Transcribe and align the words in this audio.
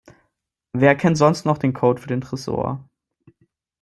Wer 0.73 0.95
kennt 0.95 1.15
sonst 1.19 1.45
noch 1.45 1.59
den 1.59 1.73
Code 1.73 2.01
für 2.01 2.07
den 2.07 2.21
Tresor? 2.21 2.89